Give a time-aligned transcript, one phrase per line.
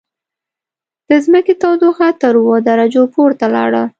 [1.09, 3.83] د ځمکې تودوخه تر اووه درجو پورته لاړه.